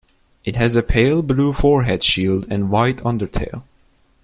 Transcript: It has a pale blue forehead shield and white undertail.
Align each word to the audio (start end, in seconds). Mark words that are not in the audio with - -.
It 0.43 0.55
has 0.55 0.75
a 0.75 0.81
pale 0.81 1.21
blue 1.21 1.53
forehead 1.53 2.03
shield 2.03 2.47
and 2.49 2.71
white 2.71 2.97
undertail. 3.03 3.61